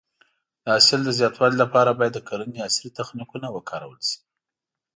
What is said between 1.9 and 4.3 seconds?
باید د کرنې عصري تخنیکونه وکارول شي.